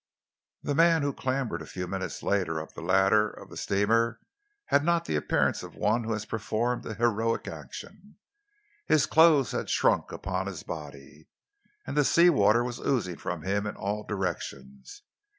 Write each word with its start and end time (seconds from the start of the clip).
The 0.63 0.73
man 0.73 1.03
who 1.03 1.13
clambered 1.13 1.61
a 1.61 1.67
few 1.67 1.85
minutes 1.85 2.23
later 2.23 2.59
up 2.59 2.73
the 2.73 2.81
ladder 2.81 3.29
of 3.29 3.51
the 3.51 3.55
steamer 3.55 4.19
had 4.65 4.83
not 4.83 5.05
the 5.05 5.15
appearance 5.15 5.61
of 5.61 5.75
one 5.75 6.05
who 6.05 6.13
has 6.13 6.25
performed 6.25 6.83
a 6.87 6.95
heroic 6.95 7.47
action. 7.47 8.15
His 8.87 9.05
clothes 9.05 9.51
had 9.51 9.69
shrunk 9.69 10.11
upon 10.11 10.47
his 10.47 10.63
body, 10.63 11.27
and 11.85 11.95
the 11.95 12.03
sea 12.03 12.31
water 12.31 12.63
was 12.63 12.79
oozing 12.79 13.17
from 13.17 13.43
him 13.43 13.67
in 13.67 13.75
all 13.75 14.03
directions. 14.03 15.03